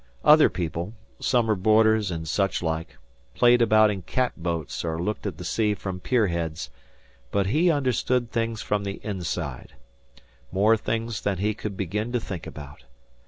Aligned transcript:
Other 0.25 0.49
people 0.49 0.93
summer 1.19 1.53
boarders 1.53 2.09
and 2.09 2.27
such 2.27 2.63
like 2.63 2.97
played 3.35 3.61
about 3.61 3.91
in 3.91 4.01
cat 4.01 4.31
boats 4.35 4.83
or 4.83 4.97
looked 4.99 5.27
at 5.27 5.37
the 5.37 5.45
sea 5.45 5.75
from 5.75 5.99
pier 5.99 6.25
heads; 6.25 6.71
but 7.29 7.45
he 7.45 7.69
understood 7.69 8.31
things 8.31 8.63
from 8.63 8.83
the 8.83 8.99
inside 9.05 9.73
more 10.51 10.75
things 10.75 11.21
than 11.21 11.37
he 11.37 11.53
could 11.53 11.77
begin 11.77 12.11
to 12.13 12.19
think 12.19 12.47
about. 12.47 12.85